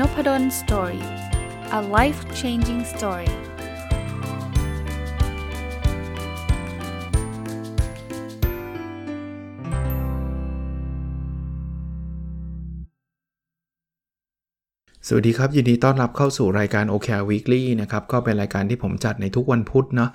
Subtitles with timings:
[0.00, 1.04] n o p ด d o สตอรี่
[1.78, 3.30] a life changing story
[15.06, 20.10] สวัสดีครับ ยินดีต้อนรับเข้าสู่รายการ OKR Weekly นะครับ ก็เป็นรายการที่ผมจัดในทุกวันพุธเนาะ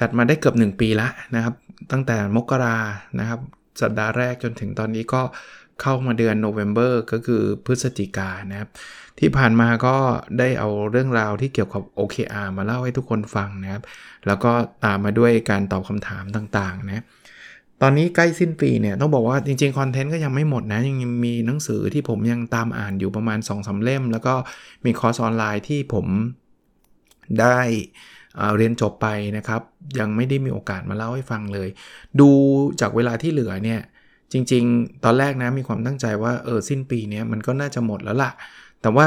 [0.00, 1.54] จัดมาได้เกือบ 1 ปีแล้วนะครับ
[1.92, 2.76] ตั้งแต่มกรา
[3.20, 3.40] นะครับ
[3.80, 5.22] สัปดาห์แรกจนถึงตอนนี้ก็
[5.82, 8.70] เข้ามาเดือนโนเวม ber ก็คือพฤศจิกานะครับ
[9.18, 9.96] ที่ผ่านมาก็
[10.38, 13.82] ได้เอาเรื่องราวที่เกี่ยวกับ OKR มาเล่าให้ทุกคนฟังนะครับ
[14.26, 14.52] แล้วก็
[14.84, 17.04] ตามมาด้วยการตอบคำถามต่างๆนะ
[17.82, 24.34] ตอนนี้ใกล้สิ้นปีเนี่ยต้องบอกว่าจริงๆ content ก็ยังไม่หมดนะ ยังมีหนังสือที่ผมยังตามอ่านอยู่ประมาณ2อสเล่ม แล้วก็
[24.84, 26.06] มีคอร์สออนไลน์ที่ผม
[27.40, 27.58] ได้
[28.56, 29.60] เรียนจบไปนะครับ
[29.98, 31.68] ยังไม่ได้มีโอกาสมาเล่าให้ฟังเลย
[32.20, 32.30] ดู
[32.80, 33.80] จากเวลาที่เหลือเนี่ย
[34.34, 38.30] จริง ๆ ตอนแรกนะมีความตั้งใจว่าเออสิ้นปีนี้มันก็น่าจะหมดแล้วล่ะ
[38.82, 39.06] แต่ว่า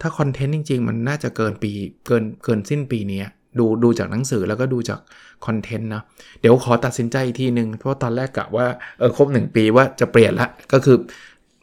[0.00, 1.72] ถ้าคอนเทนต์จริง ๆ มันน่าจะเกินปี
[2.06, 3.20] เกินเกินสิ้นปีนี้
[3.58, 5.00] ดูดูจากหนังสือแล้วก็ดูจาก
[5.46, 6.02] คอนเทนต์นะ
[6.40, 8.66] เดี๋ยวขอตัดสินใจอีกทีหนึ่งเพราะตอนแรกกะว่า
[8.98, 10.96] เออครบ 1 ปีว่าจะเปลี่ยนละก็คือ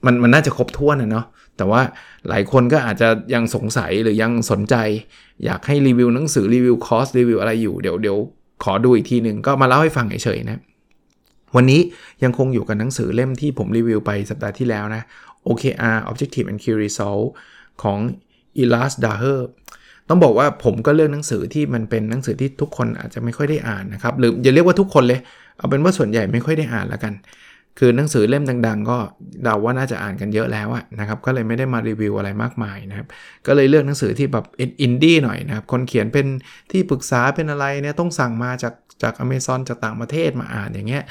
[0.05, 1.25] มันมันน่าจะครบถ้วนนะเนาะ
[1.57, 1.81] แต่ว่า
[2.29, 4.75] หลายคนก็อาจจะยังสงสัยหรือยังสนใจ
[5.45, 8.17] อยากให้รีวิวหนังสือรีวิวคอร์สรีวิวอะไรอยู่เดี๋ยวเดี๋ยว
[8.63, 10.61] ขอดูอีกทีหนึ่งก็มาเล่าให้ฟังเฉยๆนะ
[11.55, 11.81] วันนี้
[12.23, 15.03] ยังคงอยู่กับหนังสือเล่มที่ผมรีวิวไปสัปดาห์ที่แล้วนะ
[15.47, 17.25] OKR Objective and Key Result
[17.83, 17.97] ของ
[18.61, 19.39] Elas Daher
[20.09, 25.19] ต้องบอกว่าผมก็เลือกหนังสือที่มันเป็นหนังสือที่ทุกคนอาจจะไม่ค่อยได้อ่านนะครับ หรืออย่าเรียกว่าทุกคนเลย
[25.57, 27.13] เอาเป็นว่าส่วนใหญ่ไม่ค่อยได้อ่านล้วกัน
[27.79, 28.97] คือหนังสือเล่มดัง ๆ ก็
[29.43, 30.67] เดาว่าน่าจะอ่านกันเยอะแล้ว
[30.99, 33.07] นะครับ ก็เลยไม่ได้มารีวิวอะไรมากมายนะครับ
[33.47, 34.45] ก็เลยเลือกหนังสือที่แบบ
[34.81, 36.27] อินดี้หน่อยนะครับ คนเขียนเป็น
[36.71, 41.03] ที่ปรึกษาเป็นอะไรเนี่ยต้องสั่งมาจากจากอเมซอนจากต่างประเทศมาอ่านอย่างเงี้ย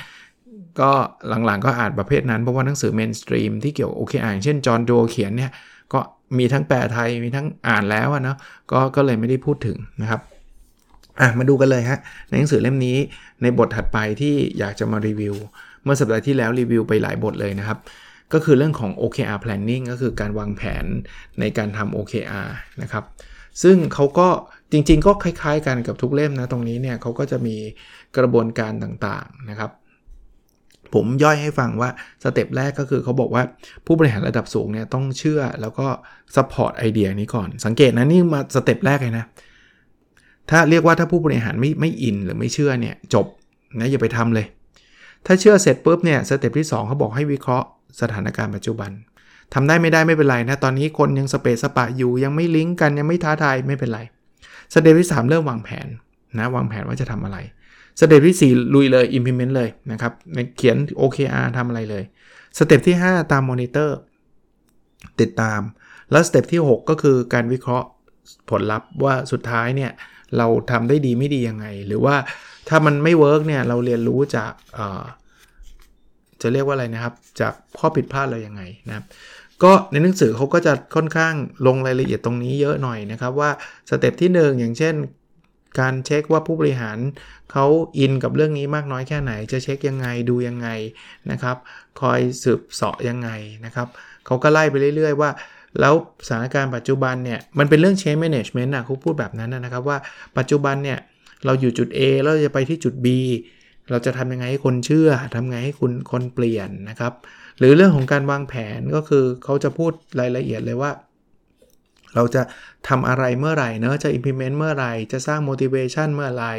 [0.80, 0.90] ก็
[1.46, 5.50] หลังๆก็อ่านประเภทนั้น เพราะว่าหนังสือ mainstream ที่เกี่ยวโอเคอ่านเช่น John Doerr เขียนเนี่ย
[5.92, 6.00] ก็
[6.38, 8.36] มีทั้งแปลไทยมีทั้งอ่านแล้วนะ
[8.72, 10.20] ก็ก็เลยไม่ได้พูดถึงนะครับ
[11.20, 11.98] อะมาดูกันเลยฮะ
[12.28, 12.96] ในหนังสือเล่มนี้
[13.42, 15.34] ในบทถัดไปที่อยากจะมารีวิว
[15.84, 17.78] เมื่อสัปดาห์ที่แล้วรีวิวไปหลายบทเลยนะครับ
[18.32, 20.84] ก็คือเรื่องของ OKR planning ก็คือการวางแผน
[21.40, 22.48] ในการทำ OKR
[22.82, 23.04] นะครับ
[23.62, 24.28] ซึ่งเขาก็
[24.72, 27.56] จริงๆ ก็คล้ายๆ กันกับทุกเล่มนะตรงนี้เนี่ยเขาก็จะมี
[28.16, 29.70] กระบวนการต่างๆนะครับ
[30.94, 31.90] ผมย่อยให้ฟังว่า
[32.22, 33.42] step แรกก็คือเขาบอกว่า
[33.86, 35.86] ผู้บริหารระดับสูงเนี่ยต้องเชื่อแล้วก็
[36.36, 39.24] support ไอเดียนี้ก่อน สังเกตนะนี่มา step แรกเลยนะ
[40.50, 43.26] ถ้าเรียกว่าถ้าผู้บริหารไม่ไม่อินหรือไม่เชื่อเนี่ยจบ
[43.80, 44.46] นะอย่าไปทำเลย
[45.26, 47.66] ถ้าเชื่อเสร็จปุ๊บเนี่ย step ที่ 2 เขาบอกให้วิเคราะห์
[48.00, 48.90] สถานการณ์ปัจจุบัน
[49.54, 54.00] ทำได้ไม่ได้ไม่เป็นไรนะ ตอนนี้คนยังสะเปะสะปะอยู่ยังไม่ลิงก์กันยังไม่ท้าทายไม่เป็นไร
[54.74, 55.86] step ที่ 3 เริ่มวางแผน
[56.38, 57.38] นะวางแผนว่าจะทำอะไร
[57.98, 60.12] step ที่ 4 ลุยเลย implement เลยนะครับ
[60.56, 62.04] เขียน OKR ทำอะไรเลย
[62.58, 63.98] step ที่ 5 ตามมอนิเตอร์
[65.20, 65.60] ติดตาม
[66.10, 67.88] แล้ว step ที่ 6 ก็คือการวิเคราะห์
[68.50, 69.90] ผลลัพธ์ว่าสุดท้ายเนี่ย
[70.36, 72.16] เราทำได้ดีไม่ดียังไง หรือว่า
[72.68, 74.52] ถ้ามันไม่ work เนี่ยเราเรียนรู้จาก
[76.42, 79.04] จะเรียกว่าอะไรนะครับ จากข้อผิดพลาดเรายังไงนะครับ
[79.62, 81.34] ก็ในหนังสือเขาก็จะค่อนข้าง
[81.66, 83.50] ลงรายละเอียดตรงนี้เยอะหน่อยนะครับว่า
[83.90, 84.94] สเต็ปที่ 1 อย่างเช่น
[85.78, 86.98] การเช็คว่าผู้บริหาร
[87.52, 87.66] เขา
[87.98, 90.68] อินกับเรื่องนี้มากน้อยแค่ไหน จะเช็คยังไงดูยังไง
[91.30, 91.56] นะครับ
[92.00, 93.30] คอยสืบเสาะยังไง
[93.64, 93.88] นะครับ
[94.26, 95.30] เขาก็ไล่ไปเรื่อย ๆ ว่า
[95.80, 95.94] แล้ว
[96.26, 99.98] สถานการณ์ปัจจุบันเนี่ย มันเป็นเรื่อง change management นะเขาพูดแบบนั้นนะครับว่า
[100.38, 100.98] ปัจจุบันเนี่ย
[101.44, 103.06] เราอยู่จุด A แล้วจะไปที่จุด B
[103.90, 107.12] เราจะทำยังไงให้คนเชื่อทำไงให้คุณคนเปลี่ยนนะครับ
[107.58, 110.90] หรือเรื่องของการวางแผนก็คือเขาจะพูดรายละเอียดเลยว่า
[112.14, 112.42] เราจะ
[112.88, 116.54] ทำอะไรเมื่อไหร่เนอะจะ implement เมื่อไหร่ จะสร้าง motivation เมื่อไหร่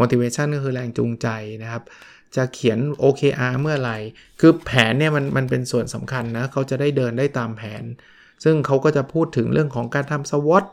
[0.00, 1.28] motivation ก็คือแรงจูงใจ
[1.62, 1.82] นะครับ
[2.36, 3.98] จะเขียน OKR เมื่อไหร่
[4.40, 7.84] คือแผนเนี่ยมันมันเป็นส่วนสำคัญนะเขาจะได้เดินได้ตามแผน
[8.44, 10.64] ซึ่งเขาก็จะพูดถึงเรื่องของการทำ SWOT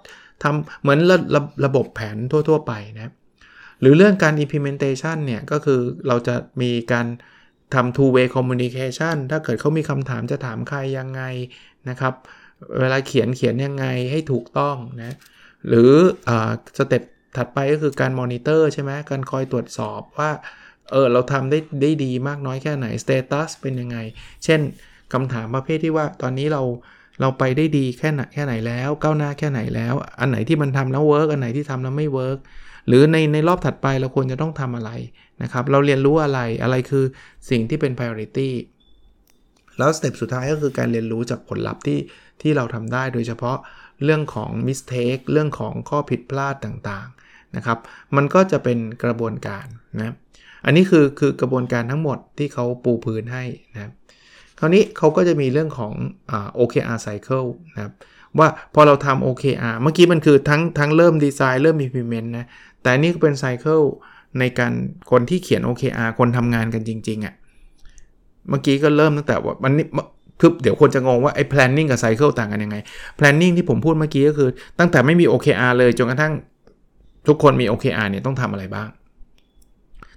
[0.44, 3.12] ทำเหมือนระระระบบแผนทั่ว ๆ ไปนะ
[3.82, 7.08] หรือเรื่องการ implementation เนี่ยก็คือเราจะมีการ
[7.74, 11.22] ทำ two way communication ถ้าเกิดเขามีคำถามจะถามใครยังไง
[11.90, 12.14] นะครับ
[12.80, 15.16] เวลาเขียนเขียนยังไงให้ถูกต้องนะ
[15.68, 15.92] หรือ
[16.78, 17.04] step
[17.38, 20.32] ถัดไปก็คือการมอนิเตอร์ใช่ไหมการคอยตรวจสอบว่า
[20.92, 23.98] เออเราทำได้ได้ดีมากน้อยแค่ไหน status เป็นยังไง
[24.44, 24.60] เช่น
[25.14, 26.64] คำถามประเภทที่ว่าตอนนี้เรา
[27.22, 32.38] เราไปได้ดีแค่ไหนแค่ไหนแล้ว ก้าวหน้าแค่ไหนแล้ว อันไหนที่มันทำแล้ว work อันไหนที่ทำแล้วไม่ work
[32.88, 34.92] หรือในในรอบถัดไปเราควรจะต้องทำอะไร
[35.44, 37.06] นะครับ เราเรียนรู้อะไรอะไรคือ
[37.50, 38.50] สิ่งที่เป็น priority
[39.78, 41.98] แล้ว step สุดท้ายก็คือการเรียนรู้จากผลลัพธ์ที่
[42.42, 43.58] ที่เราทำได้โดยเฉพาะ
[44.04, 47.78] เรื่องของ mistake เรื่องของข้อผิดพลาดต่างๆนะครับ
[48.16, 49.66] มันก็จะเป็นกระบวนการ
[50.00, 50.14] นะ
[50.66, 53.44] อันนี้คือคือกระบวนการทั้งหมดที่เขาปูพื้นให้
[53.74, 53.92] นะ
[54.60, 55.94] คราวนี้เขาก็จะมีเรื่องของ
[56.32, 57.94] อ OKR cycle นะครับ
[58.40, 62.46] ว่าพอเราทำ OKR เมื่อกี้มันคือทั้งทั้งเริ่มดีไซน์เริ่ม implement นะ
[62.82, 63.82] แต่นี่ก็เป็นไซเคิล
[64.40, 64.74] ในการ
[65.12, 67.36] คนที่เขียน OKR คนทำงานกันจริงๆอะ่ะ
[68.50, 69.86] เมื่อกี้ก็เริ่มตั้งแต่ว่ามันนี่
[70.42, 72.78] คือเดี๋ยวคนจะงงว่าไอ้ planning กับ cycle ต่างกันยังไง
[73.20, 74.50] planning ที่ผมพูดเมื่อกี้ก็คือ
[74.80, 76.34] ตั้งแต่ไม่มี OKR เลยจนกระทั่ง
[77.28, 78.88] ทุกคนมี OKR เนี่ยต้องทำอะไรบ้าง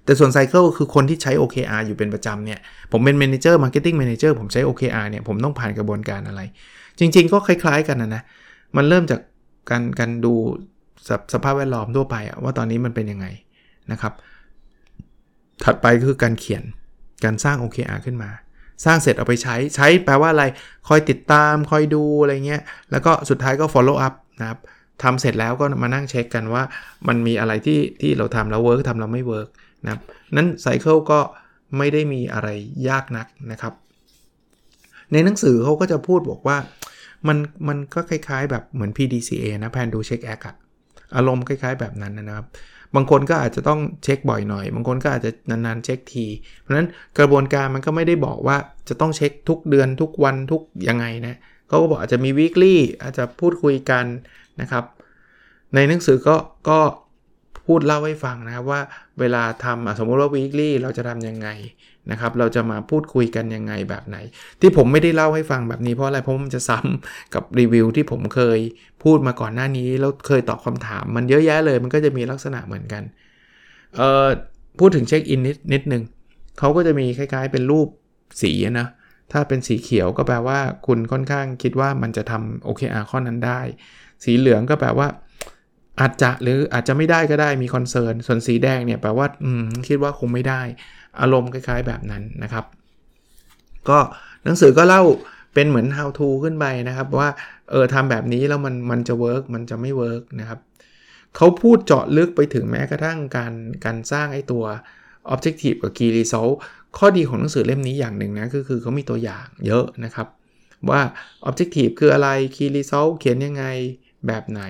[0.05, 2.59] แต่ส่วน cycle คือคนที่ใช้ OKR อยู่เป็นประจำเนี่ย
[2.91, 6.41] ผมเป็น manager marketing manager ผมใช้ OKR เนี่ยผมต้องผ่านกระบวนการอะไร
[6.99, 8.21] จริง ๆ ก็คล้าย ๆ กันนะนะ
[8.75, 9.19] มันเริ่มจาก
[9.69, 10.33] การการดู
[11.07, 13.27] สสภาพแวดล้อมทั่วไปว่าตอนนี้มันเป็นยังไง
[13.91, 14.13] นะครับ
[15.63, 16.63] ถัดไปคือการเขียน
[17.23, 18.29] การสร้าง OKR ขึ้นมา
[18.85, 20.43] สร้างเสร็จเอาไปใช้ใช้แปลว่าอะไร
[20.87, 22.61] คอยติดตามคอยดูอะไรเงี้ย
[22.91, 24.59] แล้วก็สุดท้ายก็ follow up นะครับ
[25.03, 26.63] ทำเสร็จแล้วก็มานั่งเช็คกันว่า
[27.07, 29.49] มันมีอะไรที่ที่เราทำแล้ว work ทำแล้วไม่ work
[29.83, 30.01] นะครับ
[30.35, 31.19] นั้น cycle ก็
[31.77, 32.49] ไม่ได้มีอะไร
[32.89, 33.73] ยากนักนะครับ
[35.11, 36.57] ในหนังสือเขาก็จะพูดบอกว่า
[37.27, 37.37] มัน
[37.67, 40.55] มันก็คล้ายๆแบบเหมือน PDCA นะ Plan Do Check Act อะ
[41.15, 42.45] อารมณ์คล้ายๆแบบนั้นนะครับ
[42.95, 46.25] บางคนก็อาจจะต้องเช็คบ่อยหน่อย บางคนก็อาจจะนานๆเช็คที
[46.61, 46.87] เพราะฉะนั้น
[47.17, 48.57] กระบวนการมันก็ไม่ได้บอกว่า
[48.89, 51.35] จะต้องเช็คทุกเดือนทุกวันทุกยังไงนะ
[51.67, 54.05] เขาก็บอกอาจจะมี weekly อาจจะพูดคุยกัน
[54.61, 54.83] นะครับ
[55.75, 56.35] ในหนังสือก็
[56.69, 56.79] ก็
[57.65, 58.81] พูดเล่าให้ฟังนะครับว่า
[59.19, 61.49] เวลาทำสมมติว่า weekly เราจะทำยังไง
[62.11, 64.17] นะครับ เราจะมาพูดคุยกันยังไงแบบไหน
[64.61, 68.59] ที่ผมไม่ได้เล่าให้ฟังแบบนี้เพราะอะไรเพราะมันจะซ้ำกับรีวิวที่ผมเคย
[69.05, 73.03] พูดมาก่อนหน้านี้ แล้วเคยตอบคำถามมันเยอะแยะเลย มันก็จะมีลักษณะเหมือนกัน
[73.95, 74.27] เอ่อ
[74.79, 76.03] พูดถึงเช็คอินนิดนิดนึง
[76.59, 77.87] เขาก็จะมีคล้ายๆ เป็นรูป
[78.41, 78.87] สีนะ
[79.31, 83.61] ถ้าเป็นสีเขียวก็แปลว่าคุณค่อนข้างคิดว่ามันจะทำ OKR ข้อนั้นได้
[84.23, 85.07] สีเหลืองก็แปลว่า
[85.99, 90.61] อาจจะหรืออาจจะไม่ได้ก็ได้มี concern ส่วนสีแดงเนี่ยแปลว่าอืมคิดว่าคงไม่ได้
[91.21, 92.65] อารมณ์คล้ายๆแบบนั้นนะครับ
[93.89, 93.99] ก็
[94.43, 95.01] หนังสือก็เล่า
[95.55, 97.29] เป็นเหมือน how to ขึ้นไปนะครับ ว่า
[97.71, 100.59] เออทำแบบนี้แล้วมันมันจะ work มันจะไม่ work นะครับ
[101.35, 103.53] เขาพูดเจาะลึกไปถึงแม้กระทั่งการ
[103.85, 104.63] การสร้างไอ้ตัว
[105.33, 106.53] objective กับ key result
[106.97, 110.27] ข้อดีของหนังสือเล่มนี้อย่างหนึ่งนะก็คือเขามีตัวอย่างเยอะนะครับ
[110.89, 111.01] ว่า
[111.49, 113.65] objective คืออะไร key result เขียนยังไง
[114.27, 114.63] แบบไหน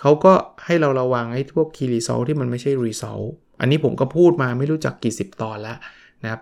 [0.00, 0.32] เขาก็
[0.64, 3.26] ให้เราระวังไอ้พวก key result ที่มันไม่ใช่ result
[3.60, 5.78] อันนี้ผมก็พูดมาไม่รู้จักกี่สิบตอนแล้ว
[6.22, 6.40] นะครับ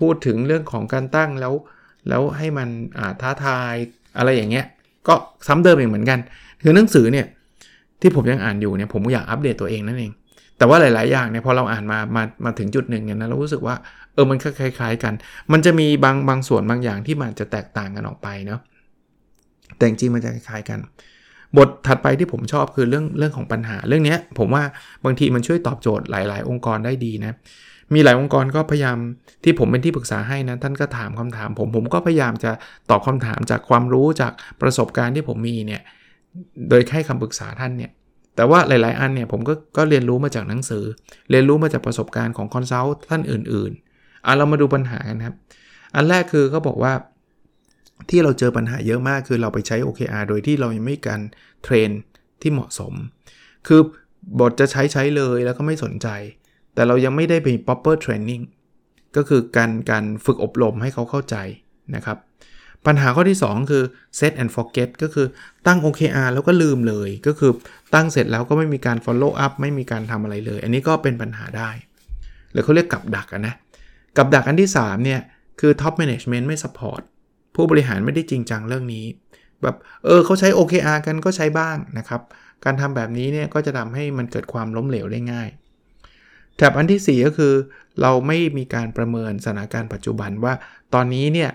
[0.00, 1.54] พูดถึงเรื่องของการตั้งแล้ว
[2.08, 2.68] แล้วให้มัน
[3.22, 3.74] ท้าทาย
[4.18, 4.66] อะไรอย่างเงี้ย
[5.08, 5.14] ก็
[5.46, 6.18] ซ้ำเดิมอีกเหมือนกัน
[6.62, 7.26] คือหนังสือเนี่ย
[8.00, 10.12] ที่ผมยังอ่านอยู่เนี่ยผมอยากอัปเดตตัวเองนั่นเอง
[10.58, 13.76] แต่ว่าหลาย ๆ อย่างเนี่ยพอเราอ่านมามามาถึงจุดหนึ่งเนี่ยนะเรารู้สึกว่า
[14.14, 15.14] เออมันคล้าย ๆ กัน
[15.52, 18.60] มันจะมีบางบางส่วนบางอย่างที่มันจะแตกต่างกันออกไปเนาะ
[19.76, 20.78] แต่จริงมันจะคล้ายๆกัน
[21.56, 24.62] บทถัดไปที่ผมชอบคือเรื่องเรื่องของปัญหาเรื่องนี้ผมว่า
[25.04, 27.32] บางทีมันช่วยตอบโจทย์หลาย ๆ องค์กรได้ดีนะ
[27.94, 28.98] มีหลายองค์กรก็พยายาม
[29.44, 32.52] ที่ผมเป็นที่ปรึกษาให้นะท่านก็ถามคำถาม ผมผมก็พยายามจะ
[32.90, 34.32] ตอบคำถามจากความรู้จาก
[34.62, 35.82] ประสบการณ์ที่ผมมีเนี่ย
[36.68, 37.90] โดยให้คำปรึกษาท่านเนี่ย
[38.36, 40.84] แต่ว่าหลาย ๆ อันเนี่ยผมก็ก็เรียนรู้มาจากหนังสือ
[41.30, 45.34] เรียนรู้มาจากประสบการณ์ของ consult ท่านอื่น ๆอะเรามาดูปัญหากันครับ
[45.94, 46.92] อันแรกคือเขาบอกว่า
[48.10, 51.20] ที่เราเจอปัญหาเยอะมากคือเราไปใช้ OKR โดยที่เรายังไม่การ
[51.64, 51.90] train
[52.42, 52.92] ที่เหมาะสม
[53.66, 53.80] คือ
[54.40, 56.08] บทจะใช้ใช้เลยแล้วก็ไม่สนใจ
[56.74, 58.42] แต่เรายังไม่ได้เป็น proper training
[59.16, 61.36] ก็คือการการฝึกอบรมให้เขาเข้าใจ
[61.94, 62.18] นะครับ
[62.86, 63.84] ปัญหาข้อที่ 2 คือ
[64.18, 65.26] set and forget ก็คือ
[65.66, 67.52] ตั้ง OKR แล้วก็ลืมเลย ก็คือ
[67.94, 71.70] ตั้งเสร็จแล้วก็ไม่มีการ follow up ไม่มีการทำอะไรเลย อันนี้ก็เป็นปัญหาได้
[72.52, 73.54] หรือเขาเรียกกับดักนะ
[74.16, 75.20] กับดักอันที่ 3 เนี่ย
[75.60, 77.02] คือ top management ไม่ support
[77.54, 79.04] ผู้บริหารไม่ได้จริงจังเรื่องนี้
[79.62, 82.20] แบบเออเขาใช้ OKR กันก็ใช้บ้างนะครับ
[82.64, 85.48] การทำแบบนี้เนี่ยก็จะทำให้มันเกิดความล้มเหลวได้ง่าย
[86.56, 87.52] แถบอันที่ 4 ก็คือ
[88.02, 90.54] เราไม่มีการประเมินสถานการณ์ปัจจุบันว่า
[90.94, 91.50] ตอนนี้เนี่ย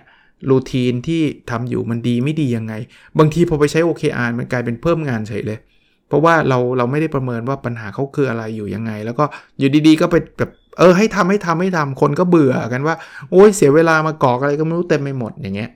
[0.49, 2.73] รูทีนที่ทำอยู่มันดีไม่ดียังไง
[3.19, 5.59] บางทีพอไปใช้ OKR มันกลายเป็นเพิ่มงานเฉยเลย
[6.07, 9.25] เพราะว่าเราเราไม่ได้ประเมินว่าปัญหาเขาคืออะไรอยู่ยังไง แล้วก็
[9.59, 12.95] อยู่ดีๆก็ไปแบบเออให้ทำให้ทำให้ทำคนก็เบื่อกันว่า
[13.31, 15.69] โอ้ยเสียเวลามากอกอะไรก็ไม่รู้เต็มไปหมดอย่างเงี้ย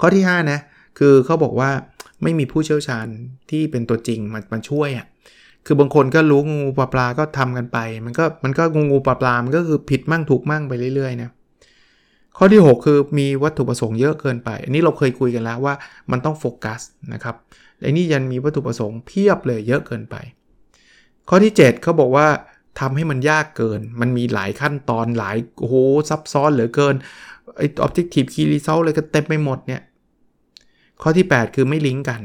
[0.00, 0.58] ข้อที่5นะ
[0.98, 1.70] คือเขาบอกว่า
[2.22, 3.06] ไม่มีผู้เชี่ยวชาญ
[3.50, 5.06] ที่เป็นตัวจริงมามาช่วยอะ่ะ
[5.66, 11.30] คือบางคนก็รู้งูปลาปลาก็ทำกันไป มันก็มันก็งูงูปลาปลามันก็คือผิดมั่งถูกมั่งไปเรื่อยๆนะ
[12.36, 15.74] ข้อที่ 6 คือมีวัตถุประสงค์เยอะเกินไป อันนี้เราเคยคุยกันแล้วว่า
[16.10, 16.80] มันต้องโฟกัส
[17.12, 17.34] นะครับ
[17.82, 20.16] ไอ้นี่ยันมีวัตถุประสงค์เพียบเลยเยอะเกินไป
[21.28, 22.28] ข้อที่ 7เขาบอกว่า
[22.80, 25.76] ทำให้มันยากเกิน มันมีหลายขั้นตอนหลายโอ้โห
[26.10, 26.94] ซับซ้อนเหลือเกิน
[27.56, 29.82] ไอ้ objective key result เลยก็เต็มไปหมดเนี่ย
[31.02, 32.20] ข้อที่ 8 คือไม่ลิงก์กัน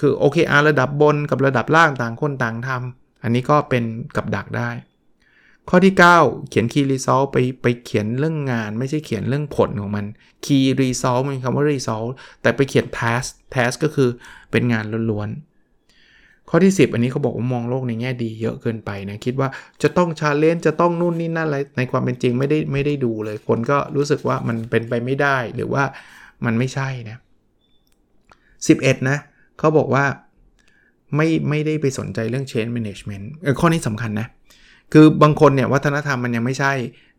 [0.00, 3.84] คือ OKR ระดับบนกับระดับล่างต่างคนต่างทำอันนี้ก็เป็น
[4.16, 4.70] กับดักได้
[5.68, 10.04] ข้อที่ 9 เขียน key result ไปไปเขียนเรื่องงาน ไม่ใช่เขียนเรื่องผลของมัน
[10.44, 12.08] key result มันคำว่า result
[12.42, 14.08] แต่ไปเขียน task task ก็คือ
[14.50, 19.48] เป็นงานล้วนๆข้อที่ 10 อันนี้เขาบอกว่ามองโลกในแง่ดีเยอะเกินไปนะคิดว่า
[19.82, 25.84] จะต้องชาเลนจ์จะต้องนู่นนี่นั่นอะไรในความเป็นจริงไม่ได้ไม่ได้ดูเลย คนก็รู้สึกว่ามันเป็นไปไม่ได้หรือว่า
[26.44, 27.16] มันไม่ใช่นะ
[28.36, 29.18] 11 นะ
[29.58, 30.04] เขาบอกว่า
[31.16, 34.28] ไม่ไม่ได้ไปสนใจเรื่อง change management ออข้อนี้สำคัญนะ
[34.92, 36.72] คือบางคนเนี่ยวัฒนธรรมมันยังไม่ใช่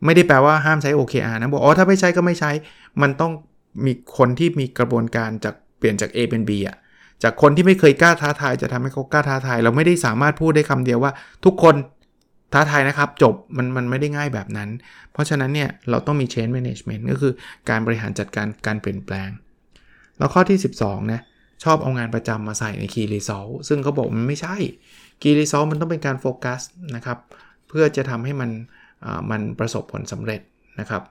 [0.05, 2.51] ไม่ได้แปลว่าห้ามใช้ OKR นะบอกอ๋อถ้าไม่ใช้ก็ไม่ใช้
[3.01, 3.31] มันต้อง
[3.85, 6.77] มีคนที่มีกระบวนการจากเปลี่ยนจาก A เป็น B อะ
[7.23, 11.11] จากคนที่ไม่เคยกล้าท้าทายจะทำให้เขากล้าท้าทาย เราไม่ได้สามารถพูดได้คำเดียวว่า
[11.45, 11.75] ทุกคน
[12.53, 14.69] ท้าทายนะครับจบมันมันไม่ได้ง่ายแบบนั้น
[15.11, 17.33] เพราะฉะนั้นเนี่ยเราต้องมี change management ก็คือ
[17.69, 19.29] การบริหารจัดการการเปลี่ยนแปลง
[20.17, 21.21] แล้วข้อที่ 12นะ
[21.63, 24.55] ชอบเอางานประจำมาใส่ใน Key Result ซึ่งเขาบอกมันไม่ใช่
[25.21, 26.61] Key Result มันต้องเป็นการโฟกัส
[26.95, 27.17] นะครับ
[27.67, 28.51] เพื่อจะทำให้มัน
[29.31, 30.41] มันประสบผลสำเร็จ
[30.79, 31.03] นะครับ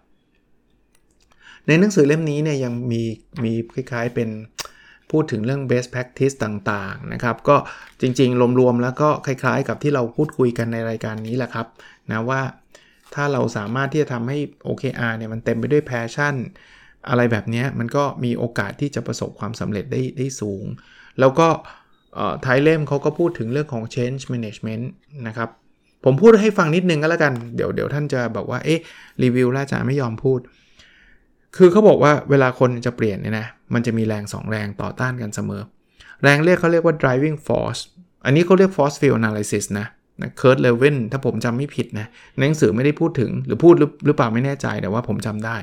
[1.67, 3.03] ในหนังสือเล่มนี้เนี่ยยังมี
[3.45, 4.29] มีคล้ายๆเป็น
[5.11, 7.57] พูดถึงเรื่อง best practice ต่างๆ นะครับ ก็
[8.00, 11.67] จริงๆ รวมๆ แล้วก็คล้ายๆ กับที่เราพูดคุยกันในรายการนี้แหละครับ
[12.11, 12.41] นะว่า
[13.15, 16.35] ถ้าเราสามารถที่จะทำให้ OKR เนี่ยมันเต็มไปด้วย passion
[17.09, 20.65] อะไรแบบนี้มันก็มีโอกาสที่จะประสบความสำเร็จได้ได้สูง
[21.21, 21.49] แล้วก็
[22.45, 24.85] ท้ายเล่มเขาก็พูดถึงเรื่องของ change management
[25.27, 25.49] นะครับ
[26.05, 28.81] ผมพูดให้ฟังนิดนึงก็แล้วกัน เดี๋ยวเดี๋ยวท่านจะบอกว่า เอ๊ะ
[29.23, 30.41] รีวิวล่าจาไม่ยอมพูด
[31.57, 35.63] คือเขาบอกว่าเวลาคนจะเปลี่ยนเนี่ยนะ มันจะมีแรง 2 แรงต่อต้านกันเสมอ
[36.23, 37.81] แรงเรียกเขาเรียกว่า driving force
[38.25, 39.87] อันนี้เขาเรียก force field analysis นะ
[40.23, 43.75] นะเคิร์ตเลเวนถ้าผมจำไม่ผิดนะในหนังสือไม่ได้พูดถึง หรือพูด
[44.07, 45.57] หรือเปล่าไม่แน่ใจแต่ว่าผมจำได้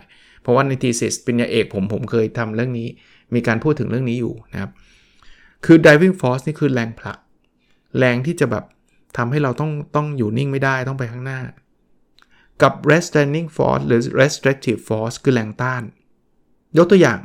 [0.43, 2.87] เพราะว่าในทีสิสปริญญาเอกผมผมเคยทำเรื่องนี้
[3.33, 4.71] มีการพูดถึงเรื่องนี้อยู่นะครับ
[5.65, 7.17] คือ driving force นี่คือแรงผลัก
[7.97, 8.65] แรงที่จะแบบ
[9.17, 11.39] ทำให้เราต้องต้องอยู่นิ่งไม่ได้ต้องไปข้างหน้า
[12.61, 15.83] กับ restraining force หรือ restrictive force คือแรงต้าน
[16.77, 17.19] ยกตัวอย่าง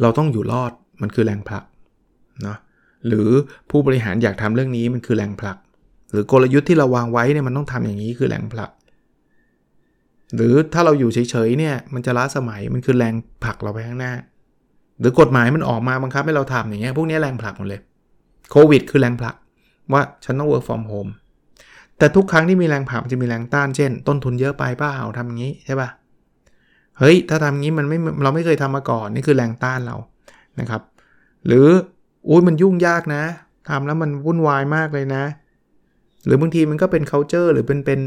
[0.00, 1.64] เราต้องอยู่รอดมันคือแรงผลัก
[2.42, 2.58] เนาะ
[3.06, 3.28] หรือ
[3.70, 5.56] ผู้บริหารอยากทำเรื่องนี้มันคือแรงผลัก
[6.10, 8.70] หรือกลยุทธ์ที่เราวางไว้เนี่ยมันต้องทำอย่างนี้คือแรงผลัก
[10.34, 14.12] หรือถ้าเราอยู่เฉยๆเนี่ยมันจะล้าสมัยมันคือแรงผลักเราไปข้างหน้า
[15.00, 17.80] หรือกฎหมายมันออกมาบังคับให้เราทำอย่างเงี้ยพวกนี้แรงผลักหมดเลย
[18.50, 19.36] โควิดคือแรงผลัก
[19.92, 21.10] ว่าฉันต้อง work from home
[21.98, 25.88] แต่ทุกครั้งที่มีแรงผลักจะมีแรงต้านเช่น ต้นทุนเยอะไปเปล่าทำอย่างนี้ใช่ปะ
[26.98, 29.96] เฮ้ยถ้าทำงี้มันไม่เราไม่เคยทำมาก่อนนี่คือแรงต้านเรา
[30.60, 30.82] นะครับ
[31.46, 31.66] หรือ
[32.28, 33.22] อุ้ยมันยุ่งยากนะ
[33.68, 35.24] ทำแล้วมันวุ่นวายมากเลยนะ
[36.26, 38.00] หรือบางทีมันก็เป็น culture หรือเป็นเป็น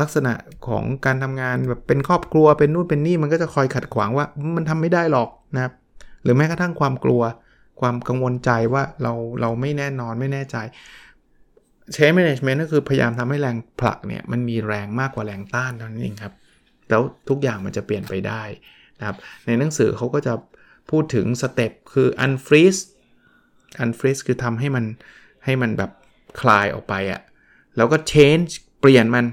[0.00, 0.34] ลักษณะ
[0.66, 5.72] ของการทำงานแบบเป็นครอบครัวเป็นนู่นเป็นนี่มันก็จะคอยขัดขวางว่ามันทำไม่ได้หรอกนะครับ
[6.22, 7.22] หรือแม้กระทั่งความกลัว
[7.80, 10.56] ความกังวลใจว่าเราเราไม่แน่นอนไม่แน่ใจ
[11.94, 16.34] ใช้ management ก็คือพยายามทำให้แรงผลักเนี่ยมันมีแรงมากกว่าแรงต้านเท่านั้นเองครับ
[16.90, 18.42] แล้วทุกอย่างมันจะเปลี่ยนไปได้
[18.98, 19.16] นะครับ
[19.46, 20.34] ในหนังสือเขาก็จะ
[20.90, 22.80] พูดถึง step คือ unfreeze
[23.82, 24.84] unfreeze คือทำให้มัน
[25.44, 25.90] ให้มันแบบ
[26.40, 27.20] คลายออกไปอะ่ะ
[27.76, 29.24] แล้วก็ change เปลี่ยนมัน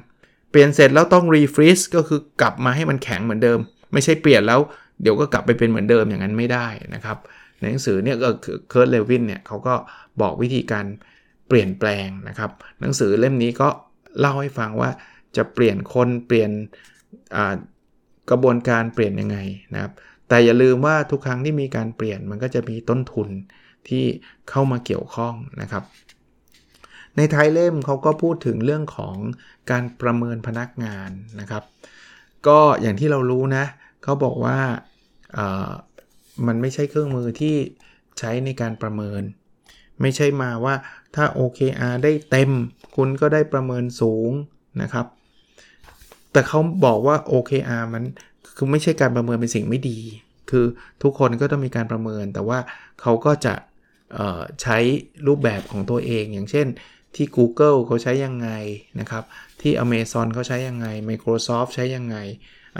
[0.50, 3.60] เปลี่ยนเสร็จแล้วต้อง refreeze ก็คือกลับมาให้มันแข็งเหมือนเดิม
[3.94, 4.60] ไม่ใช่เปลี่ยนแล้ว
[5.02, 7.18] เดี๋ยวก็กลับไปเป็นเหมือนเดิมอย่างนั้นไม่ได้นะครับ
[7.60, 8.30] ในหนังสือเนี่ยก็
[8.70, 9.76] เคิร์ตเลวินเนี่ยเขาก็
[10.22, 10.86] บอกวิธีการ
[11.48, 12.52] เปลี่ยนแปลงนะครับ
[12.82, 13.70] หนังสือเล่มนี้ก็
[14.20, 14.90] เล่าให้ฟังว่า
[15.38, 16.52] จะเปลี่ยนคนเปลี่ยน
[18.30, 19.38] กระบวนการเปลี่ยนยังไง
[19.74, 19.92] นะครับ
[20.30, 23.30] แต่อย่าลืมว่าทุกครั้งที่มีการเปลี่ยนมันก็จะมีต้นทุน
[23.88, 24.04] ที่
[24.50, 25.84] เข้ามาเกี่ยวข้องนะครับ
[27.18, 29.16] ในท้ายเล่มเขาก็พูดถึงเรื่องของ
[29.72, 31.10] การประเมินพนักงาน
[31.40, 31.64] นะครับ
[32.48, 33.66] ก็อย่างที่เรารู้นะ
[34.04, 34.60] เขาบอกว่า
[36.48, 37.56] มันไม่ใช่เครื่องมือที่
[38.20, 39.22] ใช้ในการประเมิน
[40.02, 40.76] ไม่ใช่มาว่า
[41.16, 42.52] ถ้า OKR ได้เต็ม
[42.96, 44.32] คุณก็ได้ประเมินสูง
[44.82, 45.06] นะครับ
[46.32, 48.04] แต่เขาบอกว่า OKR มัน
[48.56, 50.00] คือไม่ใช่การประเมินเป็นสิ่งไม่ดี
[50.50, 50.66] คือ
[51.04, 52.60] ทุกคนก็ต้องมีการประเมิน แต่ว่า
[53.02, 53.54] เขาก็จะ
[54.62, 54.78] ใช้
[55.28, 56.68] รูปแบบของตัวเองอย่างเช่น
[57.18, 58.50] ที่ Google เขาใช้ยังไง
[59.00, 59.24] นะครับ
[59.62, 62.18] ที่ Amazon เขาใช้ยังไง Microsoft ใช้ยังไง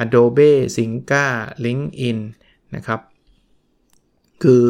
[0.04, 1.26] Adobe s y n c a
[1.66, 2.18] link กัน
[2.76, 3.00] นะครับ
[4.44, 4.64] คือ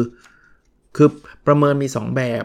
[0.96, 1.08] คือ
[1.46, 2.44] ประเมินมี 2 แบบ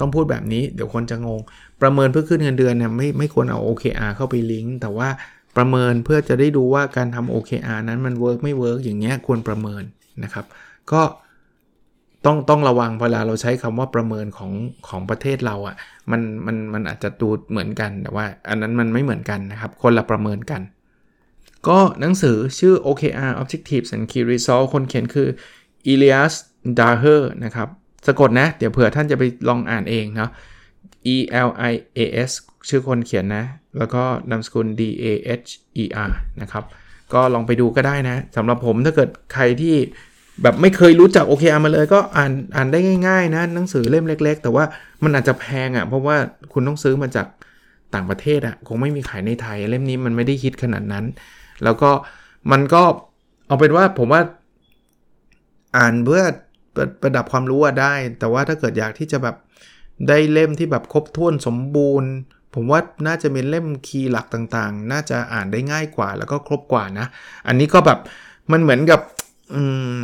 [0.00, 1.40] ต้องพูดแบบนี้เดี๋ยวคนจะงง
[1.82, 5.08] ประเมินเพื่อขึ้นเงินเดือนเนี่ยไม่ไม่ควรเอา OKR เข้าไปลิงก์ แต่ว่า
[5.56, 9.82] ประเมินเพื่อจะได้ดูว่าการทำ OKR นั้นมัน work ไม่ work อย่างเงี้ยควรประเมิน
[10.24, 10.44] นะครับ
[10.92, 11.02] ก็
[12.26, 14.52] ต้องต้องระวังเวลาเราใช้คำว่าประเมินของ
[14.88, 15.76] ของประเทศเราอะ่ะ
[16.10, 20.62] มันมันมันอาจจะดูเหมือนกันแต่ว่า อันนั้นมันไม่เหมือนกันนะครับ คนละประเมินกัน
[21.68, 25.28] ก็หนังสือชื่อ OKR Objectives and Key Results คนเขียนคือ
[25.92, 26.34] Elias
[26.78, 27.68] Daher นะครับ
[28.06, 30.30] สะกดนะ เดี๋ยวเผื่อท่านจะไปลองอ่านเองเนาะ
[31.14, 32.30] E L I A S
[32.68, 33.44] ชื่อคนเขียนนะ
[33.78, 35.04] แล้วก็นามสกุล D A
[35.40, 35.50] H
[35.82, 36.10] E R
[36.42, 36.64] นะครับ
[37.14, 39.76] ก็ลองไปดูก็ได้นะสำหรับผมถ้าเกิดใครที่
[40.42, 44.64] แบบไม่เคยรู้จัก OKR มาเลยก็อ่านอ่านได้ง่ายๆนะหนังสือเล่มเล็ก ๆ แต่ว่า
[45.02, 46.16] มันอาจจะแพงอะ่ะเพราะว่า
[46.52, 47.26] คุณต้องซื้อมาจาก
[47.94, 51.04] ต่างประเทศอะ่ะคงไม่มีขายในไทย เล่มนี้มันไม่ได้ฮิตขนาดนั้น
[51.64, 51.90] แล้วก็
[52.52, 52.82] มันก็
[53.46, 54.22] เอาเป็นว่าผมว่า
[55.76, 56.22] อ่านเพื่อ
[57.02, 59.36] ประดับความรู้ได้ แต่ว่าถ้าเกิดอยากที่จะแบบ
[60.08, 62.10] ได้เล่มที่แบบครบถ้วนสมบูรณ์
[62.54, 67.06] ผมว่าน่าจะเป็นเล่มคีย์หลักต่างๆ น่าจะอ่านได้ง่ายกว่าแล้วก็ครบกว่านะ
[67.46, 67.98] อันนี้ก็แบบ
[68.52, 69.00] มันเหมือนกับ
[69.54, 69.62] อื
[70.00, 70.02] ม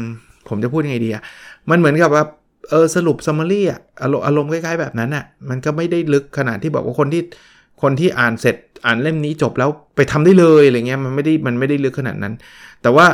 [0.51, 1.23] ผมจะพูดยังไงดีอะ
[1.71, 2.25] มันเหมือนกับว่า
[2.71, 3.81] เออสรุปซัมมารีอะ
[4.27, 7.23] อารมณ์คล้ายๆแบบนั้นอะมันก็ไม่ได้ลึกขนาดที่บอกว่าคนที่
[7.83, 12.35] คนที่อ่านเสร็จอ่านเล่มนี้จบแล้วไปทำได้เลยอะไรเงี้ยมันไม่ได้มันไม่ได้ลึกขนาดนั้น
[12.83, 13.07] แต่ว่า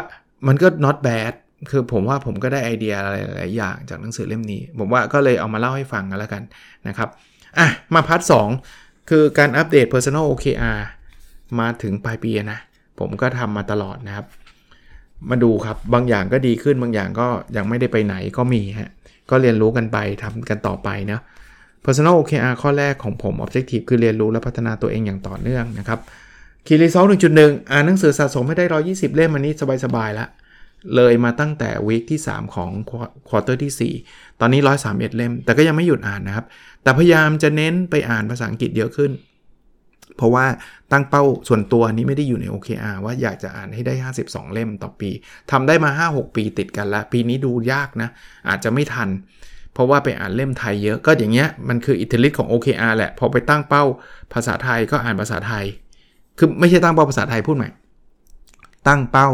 [0.47, 1.33] มันก็ not bad
[1.71, 6.43] คือผมว่าผมก็ได้ไอเดียอะไรหลายอย่างจากหนังสือเล่มนี้ ผมว่าก็เลยเอามาเล่าให้ฟังกันแล้วกัน
[6.89, 7.09] นะครับ
[7.59, 8.33] อะมา part สอง
[9.11, 10.79] คือการอัปเดต Personal OKR
[11.61, 12.59] มาถึงปลายปีนะ
[12.99, 14.27] ผมก็ทำมาตลอดนะครับ
[15.31, 17.27] มาดูครับบางอย่างก็ดีขึ้นบางอย่างก็
[17.57, 18.91] ยังไม่ได้ไปไหนก็มีฮะ
[19.31, 21.21] ก็เรียนรู้กันไปทำกันต่อไปนะ
[21.85, 26.01] Personal OKR ข้อแรกของผม Objective คือเรียนรู้และพัฒนาตัวเองอย่างต่อเนื่องนะครับ
[26.67, 27.05] Key Result
[27.39, 29.53] 1.1อ่านหนังสือสะสมให้ได้ 120 เล่มอันนี้
[29.85, 30.29] สบายๆแล้ว
[30.95, 32.71] เลยมาตั้งแต่ week ที่ 3 ของ
[33.29, 36.47] quarter ที่ 4 ตอนนี้ 131 เล่ม แต่ก็ยังไม่หยุดอ่านนะครับ
[36.83, 39.11] แต่พยายามจะเน้นไปอ่านภาษาอังกฤษเยอะขึ้น
[40.17, 40.47] เพราะว่า
[40.93, 43.95] ตั้งเป้าส่วนตัวนี้ไม่ได้อยู่ใน OKR ว่าอยากจะอ่านให้ได้
[44.25, 45.11] 52 เล่มต่อปี
[45.51, 48.09] ทำได้มา 5-6 ปีติดกันล้วปีนี้ดูยากนะ
[48.49, 49.09] อาจจะไม่ทัน
[49.73, 53.85] เพราะว่าไปอ่านเล่มไทยเยอะก็อย่างเงี้ยมันคืออิทธิฤทธิ์ของ OKR แหละ พอไปตั้งเป้า
[54.33, 55.65] ภาษาไทยก็อ่านภาษาไทย
[56.39, 57.69] คือไม่ใช่ตั้งเป้าภาษาไทยพูดใหม่
[58.89, 59.29] ตั้งเป้า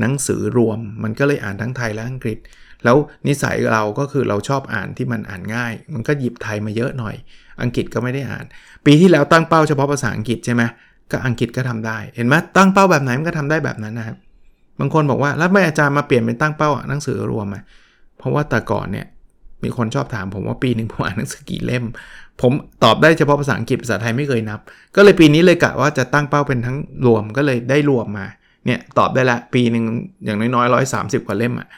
[0.00, 2.38] หนังสือรวม มันก็เลยอ่านทั้งไทยและอังกฤษ
[2.84, 7.16] แล้วนิสัยเราก็คือเราชอบอ่านที่มันอ่านง่าย มันก็หยิบไทยมาเยอะหน่อย
[7.62, 8.44] อังกฤษก็ไม่ได้อ่าน
[8.86, 10.62] ปีที่แล้วตั้งเป้าเฉพาะภาษาอังกฤษใช่ไหม
[11.10, 14.16] ก็อังกฤษก็ทำได้ เห็นไหมตั้งเป้าแบบไหนมันก็ทำได้แบบนั้นนะครับ
[14.80, 17.56] บางคนบอกว่าแล้วไม่อาจารย์มาเปลี่ยนเป็นตั้งเป้าหนังสือรวมไหม
[18.18, 19.06] เพราะว่าแต่ก่อนเนี่ย
[19.62, 21.84] มีคนชอบถามผมว่าปีหนึ่งผมอ่านหนังสือกี่เล่ม
[22.40, 22.52] ผม
[22.84, 24.60] ตอบได้เฉพาะภาษาอังกฤษภาษาไทยไม่เคยนับ
[24.96, 26.76] ก็เลยปีนี้เลยกะว่าจะตั้งเป้าเป็นทั้ง
[27.06, 28.26] รวมก็เลยได้รวมมา
[28.66, 29.84] เนี่ยตอบได้ละปีหนึ่ง
[30.24, 31.68] อย่างน้อยๆร้อยสามสิบกว่าเล่มอะ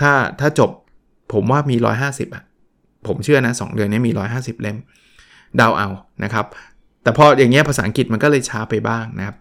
[0.00, 0.70] ถ้าถ้าจบ
[1.32, 2.42] ผมว่ามี 150อะ
[3.06, 4.76] ผมเชื่อนะ 2 เดือนนี้มี 150 เล่ม
[5.60, 5.88] ดาวเอา
[6.24, 6.46] นะครับ
[7.02, 9.36] แต่พออย่างเงี้ยภาษาอังกฤษมันก็เลยช้าไปบ้างนะครับ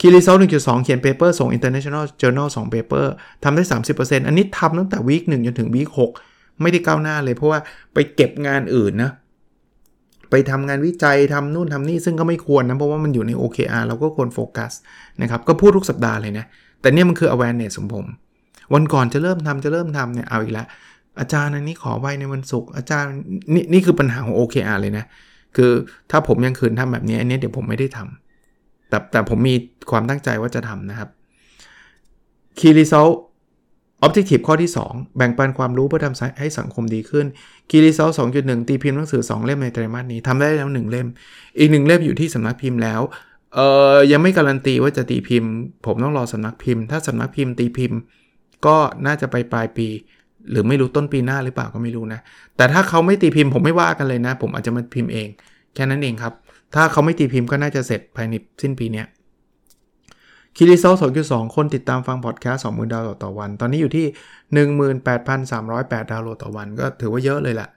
[0.00, 3.12] Key Result หนึ่งจุดสองเขียน paper ส่ง international journal 2 paper
[3.44, 3.62] ทำได้
[3.96, 6.10] 30%อันนี้ทำตั้งแต่ week หนึ่งจนถึง week หก
[6.62, 7.60] ไม่ได้ก้าวหน้าเลยเพราะว่า
[7.94, 9.10] ไปเก็บงานอื่นนะ
[10.30, 14.72] ไปทำงานวิจัยทำนู่นทำนี่ซึ่งก็ไม่ควรนะ เพราะว่ามันอยู่ใน OKR เราก็ควรโฟกัส
[15.22, 16.44] นะครับ ก็พูดทุกสัปดาห์เลยนะ
[16.80, 18.06] แต่เนี่ยมันคือ awareness ของผม
[18.74, 20.66] วันก่อนจะเริ่มทำจะเริ่มทำเนี่ยเอาอีกแล้ว
[21.20, 23.12] อาจารย์อันนี้ขอไว้ในวันศุกร์อาจารย์
[23.54, 25.04] นี่นี่คือปัญหาของ OKR เลยนะ
[25.56, 25.72] คือ
[26.10, 29.54] ถ้าผมยังคืนทำแบบนี้อันนี้เดี๋ยวผมไม่ได้ทำแต่แต่ผมมี
[29.90, 31.08] ความตั้งใจว่าจะทำนะครับ
[32.58, 33.14] Key Result
[34.06, 37.26] Objective ข้อที่ 2 แบ่งปันความรู้เพื่อทำให้สังคมดีขึ้น
[37.70, 41.08] Key Result 2.1 ตีพิมพ์หนังสือ 2 เล่มในไตรมาสนี้ทำได้แล้ว 1 เล่ม
[41.58, 43.00] อีก 1 เล่มอยู่ที่สำนักพิมพ์แล้ว
[43.54, 45.50] เอ่อยังไม่การันตีว่าจะตีพิมพ์
[45.86, 47.98] ผมต้องรอสำนักพิมพ์ ถ้าสำนักพิมพ์ตีพิมพ์
[48.66, 49.88] ก็น่าจะไปปลายปี
[50.50, 52.20] หรือไม่รู้ต้นปีหน้าหรือเปล่าก็ไม่รู้นะ
[52.56, 55.28] แต่ถ้าเขาไม่ตีพิมพ์ผมไม่ว่ากันเลยนะ ผมอาจจะมาพิมพ์เอง
[55.74, 56.32] แค่นั้นเองครับ
[56.74, 59.04] ถ้าเขาไม่ตีพิมพ์ก็น่าจะเสร็จภายในสิ้นปีนี้
[60.56, 64.06] Key Result สองสองคนติดตามฟังพอดแคสต์สองหมื่นดาวโหลดต่อวัน ตอนนี้อยู่ที่
[65.24, 67.68] 18,308 ดาวโหลดต่อวัน ก็ถือว่าเยอะเลยแหละ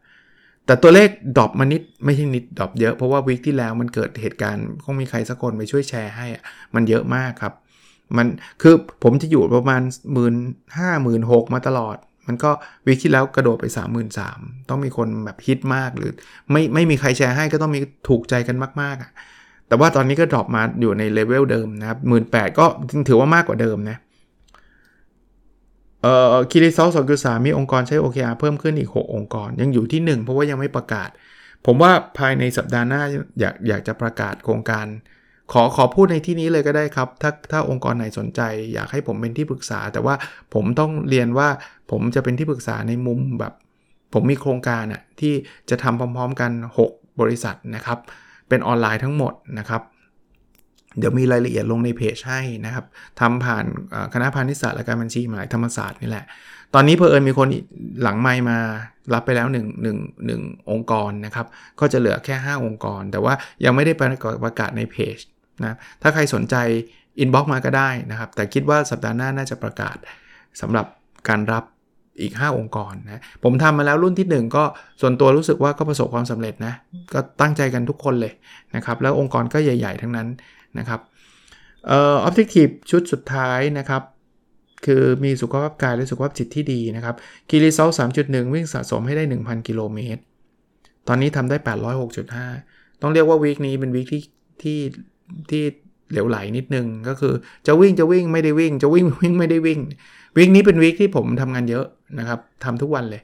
[0.66, 6.28] แต่ตัวเลข drop มานิดไม่ใช่นิด drop เยอะ เพราะว่า week ที่แล้วมันเกิดเหตุการณ์คงมีใครสักคนไปช่วยแชร์ให้
[6.76, 7.54] มันเยอะมากครับ
[8.18, 8.28] มัน
[8.62, 9.82] คือผมจะอยู่ประมาณ
[10.24, 11.98] 1 5 0 0 0 0 6มาตลอด
[12.28, 12.52] มันก็
[12.86, 13.66] week ที่แล้วกระโดดไป
[14.18, 16.12] 33,000ต้องมีคนแบบฮิตมากหรือ
[16.52, 19.12] ไม่ไม่มีใครแชร์ให้ก็ต้องมีถูกใจกันมากๆอะ
[19.68, 22.66] แต่ว่าตอนนี้ก็ drop มาอยู่ใน level เดิมนะครับหมื่นแก็
[23.08, 23.98] ถือว่ามากกว่าเดิมนะ
[26.02, 31.10] เอ่อ Key Result สองจุดสามมีองค์กรใช้ OKR เพิ่มขึ้นอีก 6 องค์กร ยังอยู่ที่ 1 เพราะว่ายังไม่ประกาศ
[31.66, 33.02] ผมว่าภายในสัปดาห์หน้า
[33.40, 34.86] อยากอยากจะประกาศโครงการ
[35.52, 38.42] ขอขอพูดในที่นี้เลยก็ได้ครับ ถ้าถ้าองค์กรไหนสนใจ
[38.74, 40.16] อยากให้ผมเป็นที่ปรึกษา แต่ว่า
[40.54, 41.48] ผมต้องเรียนว่า
[41.92, 43.54] ผมจะเป็นที่ปรึกษาในมุมแบบ
[44.14, 45.34] ผมมีโครงการอะที่
[45.70, 46.52] จะทำพร้อม ๆ กัน
[46.90, 48.00] 6 บริษัทนะครับ
[48.50, 49.82] เป็นออนไลน์ทั้งหมดนะครับ
[50.98, 52.86] เดี๋ยวมีรายละเอียดลงในเพจให้นะครับ
[53.20, 53.66] ทำผ่าน
[54.14, 56.26] คณะพาณิชยศาสตร์และการบัญชีมหาลัยธรรมศาสตร์นี่แหละ
[56.74, 57.48] ตอนนี้เพอเอิญมีคน
[58.02, 58.58] หลังไมค์มา
[59.14, 61.46] รับไปแล้ว1 1 1องค์กรนะครับ
[61.80, 63.34] ก็จะเหลือแค่ 5 องค์กร แต่ว่า
[63.66, 63.94] ยังไม่ได้
[64.44, 65.18] ประกาศในเพจ
[65.64, 66.56] นะถ้าใครสนใจ
[67.20, 69.98] inbox มาก็ได้นะครับ แต่คิดว่าสัปดาห์หน้าน่าจะประกาศ
[70.62, 70.86] สำหรับ
[71.30, 71.64] การรับ
[72.22, 74.64] อีก 5 องค์กรนะ ผมทำมาแล้วรุ่นที่ 1 ก็
[75.02, 76.74] ส่วนตัวรู้สึกว่าก็ประสบความสำเร็จนะ
[77.14, 78.34] ก็ตั้งใจกันทุกคนเลย
[78.76, 80.28] นะครับ แล้วองค์กรก็ใหญ่ ๆ ทั้งนั้น
[80.80, 81.00] นะครับ
[81.88, 84.02] เอ่อ objective ชุดสุดท้ายนะครับ
[84.86, 87.16] คือมีสุขภาพกายและสุขภาพจิตที่ดีนะครับ
[87.50, 87.90] คีรีเซล
[88.22, 90.22] 3.1 วิ่งสะสมให้ได้ 1,000 กิโลเมตร
[91.08, 91.58] ตอนนี้ทำได้
[92.30, 94.22] 806.5 ต้องเรียกว่าวีคนี้เป็นวีคที่
[94.64, 94.80] ที่
[95.50, 95.64] ที่
[96.12, 97.34] เหลวไหลนิดนึงก็คือ
[97.68, 99.80] จะวิ่งจะวิ่งไม่ได้วิ่ง จะวิ่งวิ่งไม่ได้วิ่ง
[100.38, 101.86] วีคนี้เป็นวีคที่ผมทำงานเยอะ
[102.20, 103.22] นะครับทำทุกวันเลย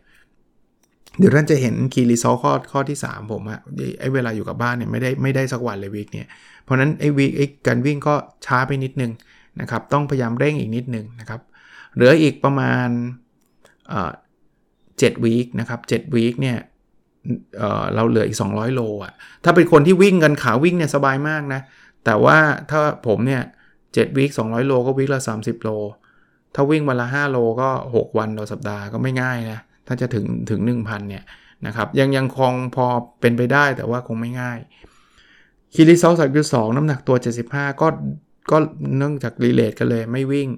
[1.20, 3.60] เดี๋ยวท่านจะเห็นคีรีซอข้อข้อที่ 3 ผมอะ
[4.00, 6.28] ไอเวลาอยู่กับบ้านเนี่ยไม่ได้ไม่ได้สักวันเลยวีคเนี่ย
[6.64, 8.14] เพราะนั้นไอวีคไอการวิ่งก็
[8.46, 9.12] ช้าไปนิดนึง
[9.62, 11.42] นะครับต้องพยายามเร่งอีกนิดนึงนะครับ
[11.96, 12.88] เหลืออีกประมาณ
[15.00, 16.58] เจ็ดวีคนะครับเจ็ดวีคเนี่ย
[17.58, 21.62] เเราเหลืออีก 200 โลอะถ้าเป็นคนที่วิ่งกันขาวิ่งเนี่ยสบายมากนะ
[22.06, 22.38] แต่ว่า
[22.70, 23.44] ถ้าผมเนี่ย
[23.94, 25.70] เจ็ดวีค200โลก็วีคละ 30 โล
[26.56, 31.24] ถ้าวิ่งวันละ 5 โลก็ 6 วันต่อสัปดาห์ก็ไม่ง่ายนะ ถ้าจะถึงถึง 1,000 เนี่ย
[31.68, 32.86] นะครับ ยังยังคงพอ
[33.22, 34.60] เป็นไปได้แต่ว่าคงไม่ง่าย
[35.74, 37.88] Key Result สามจุดสองน้ำหนักตัว 75 ก็
[38.52, 38.58] ก็
[38.98, 40.50] เนื่องจาก relate กันเลยไม่วิ่ง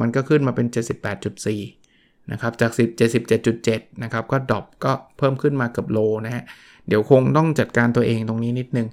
[0.00, 0.66] มันก็ขึ้นมาเป็น
[1.48, 3.00] 78.4 นะครับ จาก 10
[3.40, 6.44] 77.7 นะครับ ก็ drop ก็เพิ่มขึ้นมาเกือบโลนะฮะ
[6.88, 8.88] เดี๋ยวคงต้องจัดการตัวเองตรงนี้นิดนึง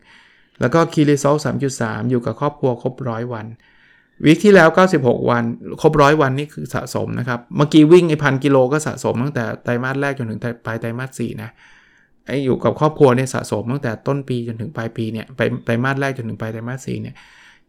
[0.61, 1.35] แล้วก็ Key Result
[1.73, 3.45] 3.3 อยู่กับครอบครัวครบร้อยวัน
[4.25, 5.43] week ที่แล้ว 96 วัน
[5.81, 11.49] ครบร้อยวันนี่คือสะสมนะครับ เมื่อกี้วิ่งไอพันกิโลก็สะสมตั้งแต่ไตรมาสแรกจนถึงปลายไตรมาส4นะ
[12.27, 17.15] ไออยู่กับครอบครัวเนี่ยสะสมตั้งแต่ต้นปีจนถึงปลายปีเนี่ยไปไตรมาสแรกจนถึงปลายไตรมาส4เนี่ย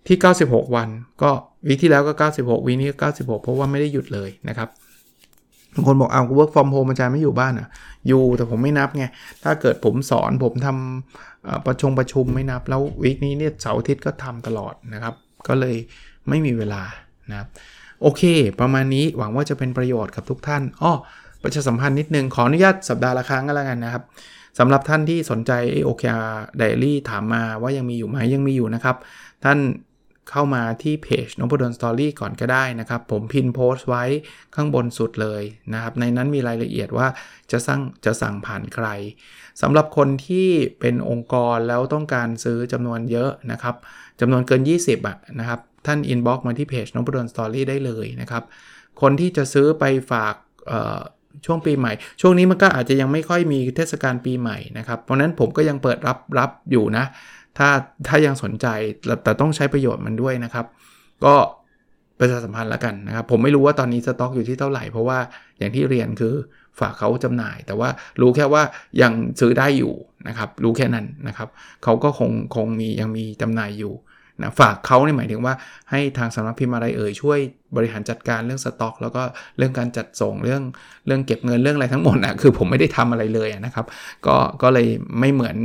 [0.07, 0.17] ที่
[0.47, 0.89] 96 วัน
[1.23, 1.31] ก็
[1.69, 4.69] วิกที่แล้วก็ 96วินี้ก็96 เพราะว่าไม่ได้หยุดเลยนะครับ
[5.75, 7.69] บางคนบอกเอา work from home อาจารย์ไม่อยู่บ้านอะ
[8.09, 9.05] อยู่แต่ผมไม่นับไง
[9.45, 15.15] ถ้าเกิดผมสอนผมทำประชงประชุมไม่นับ แล้ววีคนี้เนี่ยเสาร์อาทิตย์ก็ทำตลอดนะครับ
[15.49, 15.77] ก็เลย
[16.29, 16.83] ไม่มีเวลา
[17.31, 17.49] นะครับ
[18.03, 18.23] โอเค
[18.61, 20.93] ประมาณนี้หวังว่าจะเป็นประโยชน์กับทุกท่านอ้อ
[21.43, 24.03] ประชาสัมพันธ์นิดนึง ขออนุญาตสัปดาห์ละครั้งก็แล้วกันนะครับ
[24.59, 25.53] สำหรับท่านที่สนใจ
[25.85, 26.21] โอเคอา
[26.57, 28.97] ไดอารี่ถามมาว่ายังมีอยู่ไหมยังมีอยู่นะครับ
[29.45, 29.59] ท่าน
[30.31, 34.05] เข้ามาที่เพจนพดลสตอรี่ก่อนก็ได้นะครับ ผมพินโพสต์ไว้
[34.55, 37.07] ข้างบนสุดเลยนะครับ ในนั้นมีรายละเอียดว่า
[37.51, 38.87] จะสั่งจะสั่งผ่านใคร
[39.63, 40.49] สำหรับคนที่
[40.81, 43.75] เป็นองค์กรแล้วต้องการซื้อจำนวนเยอะนะครับ
[44.21, 48.43] จำนวนเกิน 20อะนะครับ ท่าน inbox มาที่เพจ Nopadol's Story ได้เลยนะครับ
[49.01, 50.35] คนที่จะซื้อไปฝาก
[51.47, 57.05] ช่วงปีใหม่ ช่วงนี้มันก็อาจจะยังไม่ค่อยมีเทศกาลปีใหม่นะครับ เพราะนั้นผมก็ยังเปิดรับรับอยู่นะ
[57.59, 57.69] ถ้า
[58.09, 58.67] ถ้ายังสนใจ
[59.25, 60.67] แต่ต้องใช้ประโยชน์มันด้วยนะครับ
[61.25, 61.35] ก็
[62.19, 65.19] ประชาสัมพันธ์แล้วกันนะครับ ผมไม่รู้ว่าตอนนี้สต็อกอยู่ที่เท่าไหร่ เพราะว่า
[65.59, 66.35] อย่างที่เรียนคือ
[66.81, 67.89] ฝากเขาจำหน่าย แต่ว่า
[68.21, 68.63] รู้แค่ว่า
[69.03, 69.95] ยังซื้อได้อยู่
[70.29, 71.49] นะครับ รู้แค่นั้นนะครับ
[71.85, 73.95] เขาก็คงคงมียังมีจำหน่ายอยู่
[74.43, 75.55] นะฝากเขาเนี่ยหมายถึงว่า
[75.91, 77.39] ให้ทางสำนักพิมพ์อะไรเอ่ยช่วย
[77.77, 79.23] บริหารจัดการเรื่องสต็อก แล้วก็
[79.59, 80.63] เรื่องการจัดส่งเรื่อง
[81.07, 83.87] เรื่องเก็บเงินเรื่องอะไรทั้งหมดนะคือผมไม่ได้ทำอะไรเลยนะครับ
[84.27, 84.89] ก็ก็เลย
[85.19, 85.57] ไม่เหมือน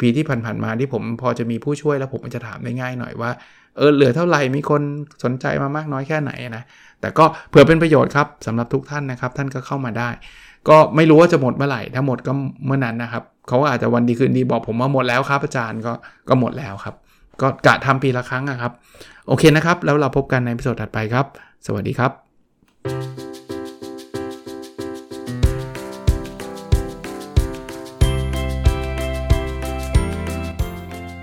[0.00, 3.30] ปีที่ผ่านๆมาที่ผมพอจะมีผู้ช่วยแล้วผมจะถามได้ง่ายหน่อยว่า
[3.76, 4.82] เออเหลือเท่าไหร่มีคน
[5.24, 6.62] สนใจมามากน้อยแค่ไหนนะ
[7.00, 10.08] แต่ก็เผื่อเป็นประโยชน์ครับสำหรับทุกท่านนะครับ ท่านก็เข้ามาได้
[10.68, 12.32] ก็ไม่รู้ว่าจะหมดเมื่อไหร่ถ้าหมดก็
[12.66, 15.92] เมื่อนั้นนะครับเขาอาจจะวันดีคืนดีบอกผมว่าหมดแล้วครับอาจารย์ก็
[16.28, 16.94] ก็หมดแล้วครับ
[17.40, 18.72] ก็กะทำปีละครั้งนะครับ
[19.28, 21.26] โอเคนะครับ แล้วเราพบกันในพิโซดถัดไปครับ
[21.66, 23.27] สวัสดีครับ